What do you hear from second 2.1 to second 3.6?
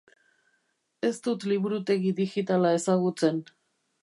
digitala ezagutzen.